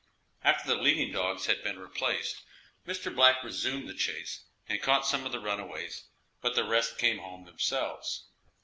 After 0.43 0.67
the 0.67 0.81
leading 0.81 1.11
dogs 1.13 1.45
had 1.45 1.61
been 1.61 1.77
replaced, 1.77 2.41
Mr. 2.87 3.13
Black 3.15 3.43
resumed 3.43 3.87
the 3.87 3.93
chase, 3.93 4.45
and 4.67 4.81
caught 4.81 5.05
some 5.05 5.27
of 5.27 5.31
the 5.31 5.39
runaways, 5.39 6.05
but 6.41 6.55
the 6.55 6.63
rest 6.63 6.97
came 6.97 7.19
home 7.19 7.45
themselves. 7.45 8.25